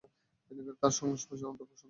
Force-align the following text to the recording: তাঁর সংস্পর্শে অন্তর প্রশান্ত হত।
তাঁর 0.81 0.93
সংস্পর্শে 0.99 1.45
অন্তর 1.45 1.65
প্রশান্ত 1.65 1.73
হত। 1.73 1.79